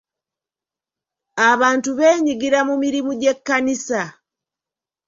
Abantu 1.49 1.89
beenyigira 1.97 2.59
mu 2.67 2.75
mirimu 2.83 3.11
gy'ekkanisa. 3.21 4.01